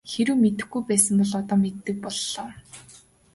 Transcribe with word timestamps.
Хэрэв 0.11 0.37
мэдэхгүй 0.43 0.81
байсан 0.89 1.15
бол 1.19 1.33
одоо 1.41 1.57
мэддэг 1.63 1.95
боллоо. 2.03 2.47